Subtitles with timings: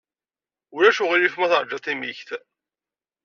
[0.75, 2.29] Ulac aɣilif ma teṛjiḍ timikt?